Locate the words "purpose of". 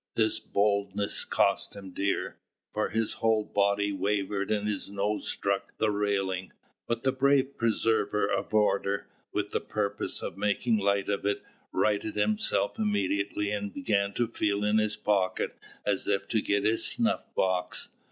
9.61-10.39